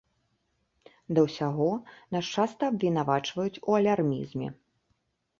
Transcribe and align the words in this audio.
Да 1.17 1.25
ўсяго 1.25 1.67
нас 2.15 2.25
часта 2.37 2.69
абвінавачваюць 2.73 3.61
у 3.69 3.75
алярмізме. 3.81 4.47